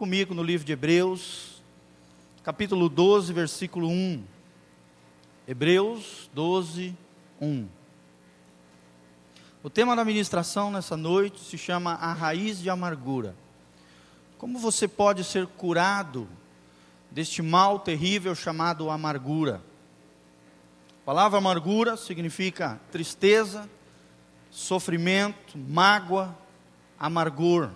[0.00, 1.62] comigo no livro de Hebreus,
[2.42, 4.24] capítulo 12, versículo 1.
[5.46, 6.96] Hebreus 12,
[7.38, 7.68] 1.
[9.62, 13.36] O tema da ministração nessa noite se chama A Raiz de Amargura.
[14.38, 16.26] Como você pode ser curado
[17.10, 19.60] deste mal terrível chamado amargura?
[21.02, 23.68] A palavra amargura significa tristeza,
[24.50, 26.34] sofrimento, mágoa,
[26.98, 27.70] amargor.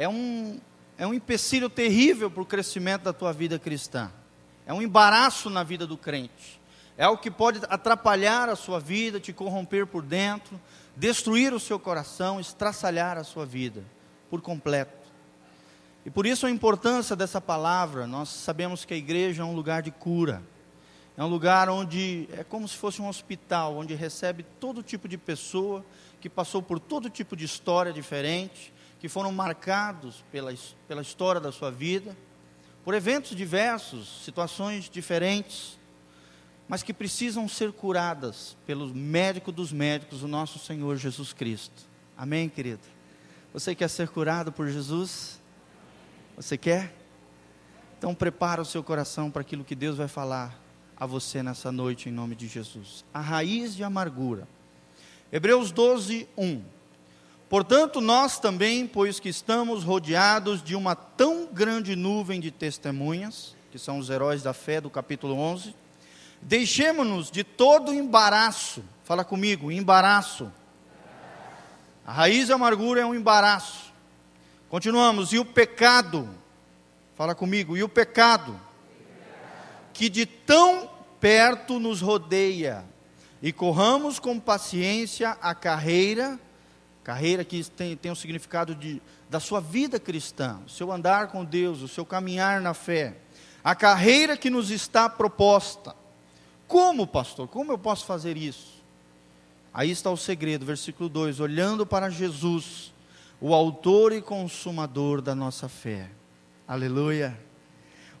[0.00, 0.60] É um,
[0.96, 4.12] é um empecilho terrível para o crescimento da tua vida cristã.
[4.64, 6.60] É um embaraço na vida do crente.
[6.96, 10.60] É algo que pode atrapalhar a sua vida, te corromper por dentro,
[10.94, 13.84] destruir o seu coração, estraçalhar a sua vida
[14.30, 15.08] por completo.
[16.06, 19.82] E por isso a importância dessa palavra, nós sabemos que a igreja é um lugar
[19.82, 20.44] de cura.
[21.16, 25.18] É um lugar onde é como se fosse um hospital, onde recebe todo tipo de
[25.18, 25.84] pessoa
[26.20, 30.52] que passou por todo tipo de história diferente, que foram marcados pela,
[30.86, 32.16] pela história da sua vida,
[32.84, 35.78] por eventos diversos, situações diferentes,
[36.68, 41.82] mas que precisam ser curadas pelo médico dos médicos, o nosso Senhor Jesus Cristo.
[42.16, 42.82] Amém, querido?
[43.52, 45.40] Você quer ser curado por Jesus?
[46.36, 46.94] Você quer?
[47.96, 50.58] Então prepara o seu coração para aquilo que Deus vai falar
[50.96, 53.04] a você nessa noite, em nome de Jesus.
[53.14, 54.46] A raiz de amargura.
[55.32, 56.62] Hebreus 12, 1.
[57.48, 63.78] Portanto, nós também, pois que estamos rodeados de uma tão grande nuvem de testemunhas, que
[63.78, 65.74] são os heróis da fé do capítulo 11,
[66.42, 68.84] deixemos-nos de todo embaraço.
[69.02, 70.52] Fala comigo, embaraço.
[72.06, 73.92] A raiz da amargura é um embaraço.
[74.68, 76.28] Continuamos, e o pecado.
[77.16, 78.60] Fala comigo, e o pecado
[79.98, 80.88] que de tão
[81.18, 82.84] perto nos rodeia,
[83.42, 86.38] e corramos com paciência a carreira,
[87.08, 89.00] carreira que tem, tem o significado de,
[89.30, 93.16] da sua vida cristã, o seu andar com Deus, o seu caminhar na fé,
[93.64, 95.96] a carreira que nos está proposta.
[96.66, 97.48] Como, pastor?
[97.48, 98.84] Como eu posso fazer isso?
[99.72, 102.92] Aí está o segredo, versículo 2: olhando para Jesus,
[103.40, 106.10] o Autor e Consumador da nossa fé.
[106.66, 107.48] Aleluia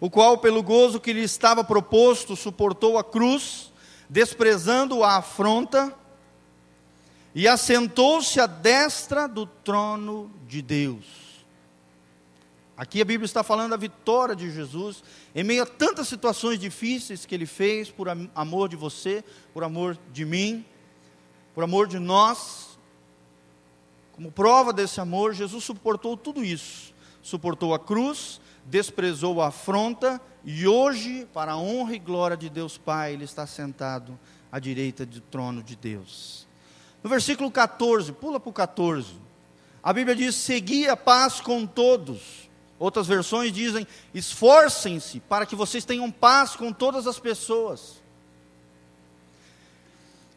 [0.00, 3.72] o qual, pelo gozo que lhe estava proposto, suportou a cruz,
[4.08, 5.92] desprezando a afronta,
[7.38, 11.04] e assentou-se à destra do trono de Deus.
[12.76, 17.24] Aqui a Bíblia está falando da vitória de Jesus, em meio a tantas situações difíceis
[17.24, 19.22] que ele fez, por amor de você,
[19.54, 20.66] por amor de mim,
[21.54, 22.76] por amor de nós.
[24.10, 26.92] Como prova desse amor, Jesus suportou tudo isso.
[27.22, 32.76] Suportou a cruz, desprezou a afronta e hoje, para a honra e glória de Deus
[32.76, 34.18] Pai, ele está sentado
[34.50, 36.47] à direita do trono de Deus.
[37.02, 39.14] No versículo 14, pula para o 14.
[39.82, 42.48] A Bíblia diz: Segui a paz com todos.
[42.78, 48.02] Outras versões dizem: Esforcem-se para que vocês tenham paz com todas as pessoas.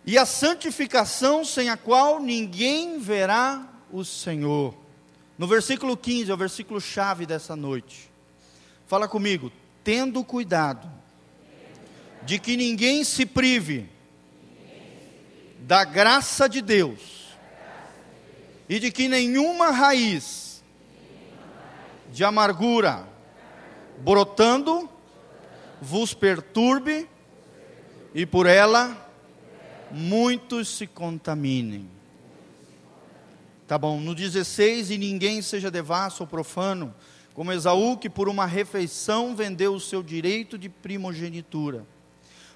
[0.05, 4.75] E a santificação sem a qual ninguém verá o Senhor.
[5.37, 8.09] No versículo 15, é o versículo chave dessa noite.
[8.87, 9.51] Fala comigo,
[9.83, 10.91] tendo cuidado
[12.23, 13.89] de que ninguém se prive
[15.71, 16.99] da graça de Deus
[18.67, 20.61] e de que nenhuma raiz
[22.11, 23.07] de amargura
[23.99, 24.89] brotando
[25.81, 27.07] vos perturbe
[28.13, 29.09] e por ela
[29.89, 31.89] muitos se contaminem.
[33.65, 36.93] Tá bom, no 16, e ninguém seja devasso ou profano,
[37.33, 41.85] como Esaú, que por uma refeição vendeu o seu direito de primogenitura.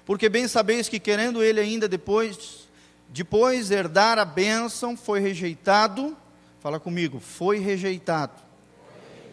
[0.04, 2.65] Porque bem sabeis que, querendo ele ainda depois,
[3.08, 6.16] depois herdar a bênção, foi rejeitado.
[6.60, 8.34] Fala comigo, foi rejeitado.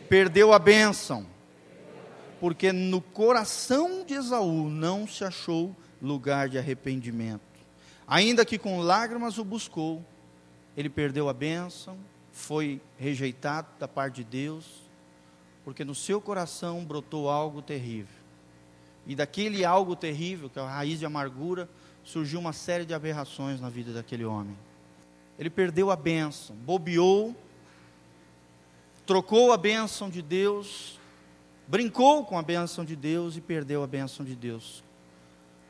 [0.09, 1.25] Perdeu a bênção.
[2.39, 7.41] Porque no coração de Esaú não se achou lugar de arrependimento.
[8.07, 10.03] Ainda que com lágrimas o buscou,
[10.75, 11.97] ele perdeu a bênção,
[12.31, 14.83] foi rejeitado da parte de Deus
[15.63, 18.21] porque no seu coração brotou algo terrível.
[19.05, 21.69] E daquele algo terrível, que é a raiz de amargura,
[22.03, 24.57] surgiu uma série de aberrações na vida daquele homem.
[25.37, 27.35] Ele perdeu a bênção, bobeou,
[29.05, 30.99] trocou a bênção de Deus,
[31.67, 34.83] brincou com a bênção de Deus e perdeu a bênção de Deus.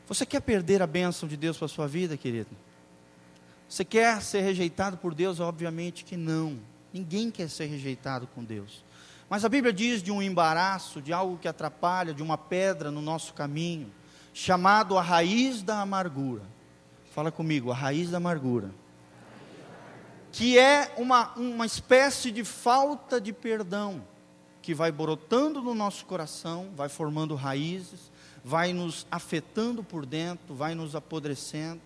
[0.06, 2.50] Você quer perder a bênção de Deus para a sua vida, querido?
[3.68, 5.40] Você quer ser rejeitado por Deus?
[5.40, 6.58] Obviamente que não.
[6.92, 8.84] Ninguém quer ser rejeitado com Deus.
[9.28, 13.00] Mas a Bíblia diz de um embaraço, de algo que atrapalha, de uma pedra no
[13.00, 13.90] nosso caminho,
[14.34, 16.42] chamado a raiz da amargura.
[17.14, 18.70] Fala comigo, a raiz da amargura.
[20.32, 24.04] que é uma, uma espécie de falta de perdão,
[24.60, 28.10] que vai brotando no nosso coração, vai formando raízes,
[28.44, 31.80] vai nos afetando por dentro, vai nos apodrecendo,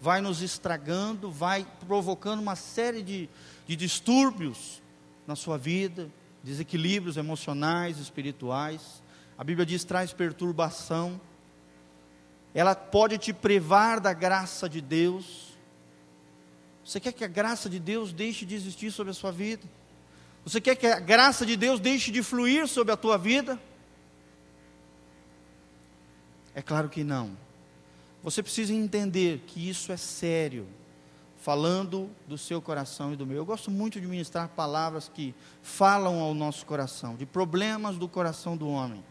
[0.00, 3.28] vai nos estragando, vai provocando uma série de,
[3.66, 4.80] de distúrbios
[5.26, 6.10] na sua vida,
[6.42, 9.02] desequilíbrios emocionais, espirituais.
[9.36, 11.20] A Bíblia diz: traz perturbação.
[12.54, 15.50] Ela pode te privar da graça de Deus.
[16.84, 19.66] Você quer que a graça de Deus deixe de existir sobre a sua vida?
[20.44, 23.60] Você quer que a graça de Deus deixe de fluir sobre a tua vida?
[26.54, 27.36] É claro que não.
[28.22, 30.66] Você precisa entender que isso é sério
[31.40, 33.38] falando do seu coração e do meu.
[33.38, 38.56] Eu gosto muito de ministrar palavras que falam ao nosso coração, de problemas do coração
[38.56, 39.02] do homem.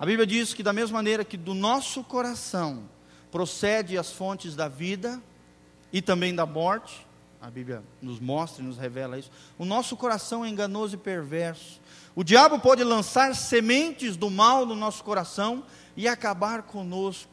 [0.00, 2.84] A Bíblia diz que, da mesma maneira que do nosso coração
[3.30, 5.22] procede as fontes da vida
[5.92, 7.06] e também da morte,
[7.38, 9.30] a Bíblia nos mostra e nos revela isso.
[9.58, 11.82] O nosso coração é enganoso e perverso.
[12.16, 15.62] O diabo pode lançar sementes do mal no nosso coração
[15.94, 17.30] e acabar conosco.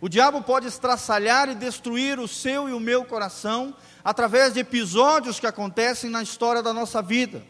[0.00, 5.38] O diabo pode estraçalhar e destruir o seu e o meu coração através de episódios
[5.38, 7.44] que acontecem na história da nossa vida.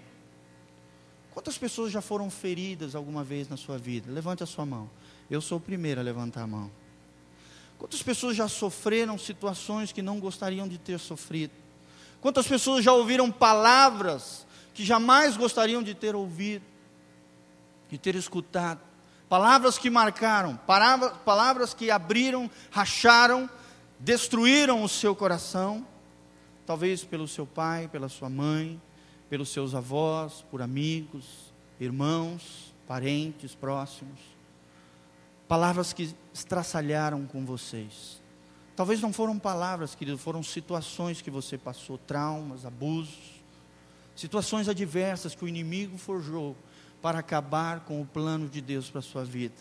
[1.38, 4.11] Quantas pessoas já foram feridas alguma vez na sua vida?
[4.11, 4.90] Levante a sua mão.
[5.31, 6.69] Eu sou o primeiro a levantar a mão.
[7.79, 11.52] Quantas pessoas já sofreram situações que não gostariam de ter sofrido?
[12.20, 14.44] Quantas pessoas já ouviram palavras
[14.75, 16.64] que jamais gostariam de ter ouvido,
[17.88, 18.81] de ter escutado?
[19.29, 20.58] palavras que marcaram,
[21.25, 23.49] palavras que abriram, racharam,
[24.00, 25.87] destruíram o seu coração,
[26.67, 28.81] talvez pelo seu pai, pela sua mãe,
[29.28, 34.19] pelos seus avós, por amigos, irmãos, parentes próximos.
[35.46, 38.20] Palavras que estraçalharam com vocês.
[38.75, 43.42] Talvez não foram palavras, querido, foram situações que você passou, traumas, abusos,
[44.14, 46.56] situações adversas que o inimigo forjou
[47.02, 49.54] para acabar com o plano de Deus para a sua vida,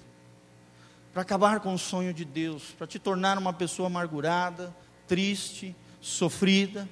[1.13, 4.75] para acabar com o sonho de Deus, para te tornar uma pessoa amargurada,
[5.07, 6.87] triste, sofrida.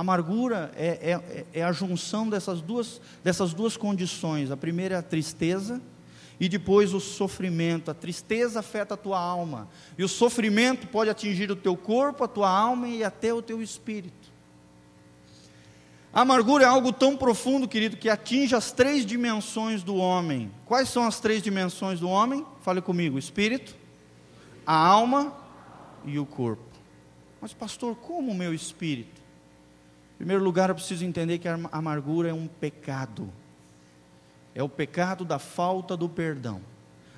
[0.00, 4.50] Amargura é, é, é a junção dessas duas, dessas duas condições.
[4.50, 5.80] A primeira é a tristeza,
[6.40, 7.90] e depois o sofrimento.
[7.90, 9.68] A tristeza afeta a tua alma,
[9.98, 13.62] e o sofrimento pode atingir o teu corpo, a tua alma e até o teu
[13.62, 14.30] espírito.
[16.12, 20.50] A amargura é algo tão profundo, querido, que atinge as três dimensões do homem.
[20.66, 22.44] Quais são as três dimensões do homem?
[22.62, 23.76] Fale comigo: espírito,
[24.66, 25.36] a alma
[26.04, 26.64] e o corpo.
[27.40, 29.19] Mas, pastor, como o meu espírito?
[30.20, 33.32] Primeiro lugar, eu preciso entender que a amargura é um pecado.
[34.54, 36.60] É o pecado da falta do perdão.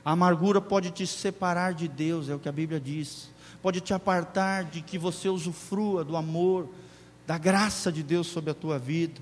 [0.04, 3.28] A amargura pode te separar de Deus, é o que a Bíblia diz.
[3.60, 6.68] Pode te apartar de que você usufrua do amor,
[7.26, 9.20] da graça de Deus sobre a tua vida.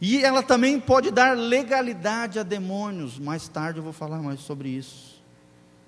[0.00, 3.18] E ela também pode dar legalidade a demônios.
[3.18, 5.22] Mais tarde eu vou falar mais sobre isso.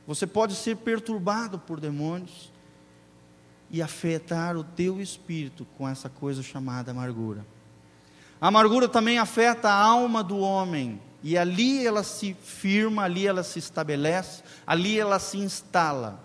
[0.06, 2.52] Você pode ser perturbado por demônios
[3.74, 7.44] e afetar o teu espírito com essa coisa chamada amargura.
[8.40, 13.42] A amargura também afeta a alma do homem, e ali ela se firma, ali ela
[13.42, 16.22] se estabelece, ali ela se instala,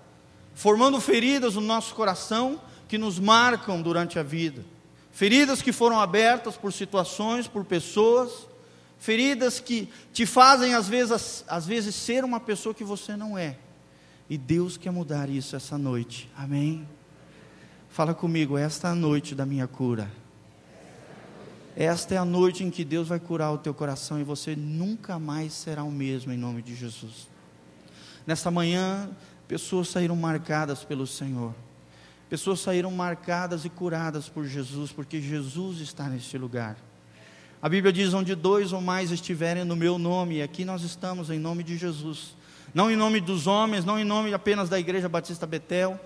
[0.54, 4.64] formando feridas no nosso coração que nos marcam durante a vida
[5.20, 8.48] feridas que foram abertas por situações, por pessoas,
[8.98, 13.58] feridas que te fazem às vezes, às vezes ser uma pessoa que você não é.
[14.30, 16.30] E Deus quer mudar isso essa noite.
[16.38, 16.88] Amém.
[18.00, 20.10] Fala comigo, esta é a noite da minha cura.
[21.76, 25.20] Esta é a noite em que Deus vai curar o teu coração e você nunca
[25.20, 27.28] mais será o mesmo em nome de Jesus.
[28.26, 29.10] Nesta manhã,
[29.50, 31.54] pessoas saíram marcadas pelo Senhor.
[32.30, 36.78] Pessoas saíram marcadas e curadas por Jesus, porque Jesus está neste lugar.
[37.62, 41.30] A Bíblia diz: onde dois ou mais estiverem no meu nome, e aqui nós estamos
[41.30, 42.34] em nome de Jesus.
[42.74, 46.00] Não em nome dos homens, não em nome apenas da Igreja Batista Betel,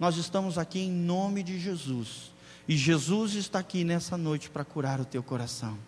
[0.00, 2.32] nós estamos aqui em nome de Jesus.
[2.66, 5.78] E Jesus está aqui nessa noite para curar o teu coração.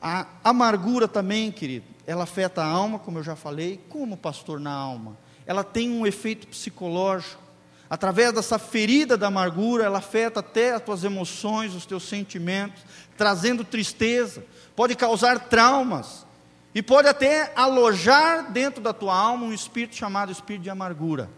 [0.00, 4.72] A amargura também, querido, ela afeta a alma, como eu já falei, como pastor na
[4.72, 5.18] alma.
[5.44, 7.48] Ela tem um efeito psicológico
[7.90, 12.82] Através dessa ferida da amargura, ela afeta até as tuas emoções, os teus sentimentos,
[13.16, 14.44] trazendo tristeza,
[14.76, 16.26] pode causar traumas
[16.74, 21.30] e pode até alojar dentro da tua alma um espírito chamado espírito de amargura.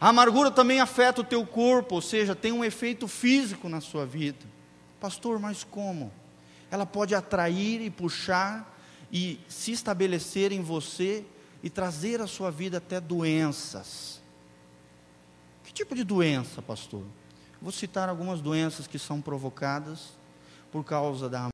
[0.00, 4.04] A amargura também afeta o teu corpo, ou seja, tem um efeito físico na sua
[4.04, 4.44] vida.
[5.00, 6.12] Pastor, mas como?
[6.70, 8.76] Ela pode atrair e puxar
[9.10, 11.24] e se estabelecer em você
[11.62, 14.20] e trazer à sua vida até doenças.
[15.64, 17.02] Que tipo de doença, pastor?
[17.60, 20.10] Vou citar algumas doenças que são provocadas
[20.70, 21.48] por causa da